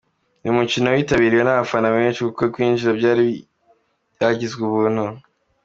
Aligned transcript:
Uyu 0.41 0.57
mukino 0.59 0.87
witabiriwe 0.89 1.43
n’abafana 1.45 1.87
benshi 1.95 2.19
kuko 2.25 2.43
kwinjira 2.53 2.91
byari 2.99 3.25
byagizwe 4.15 4.61
ubuntu. 4.69 5.03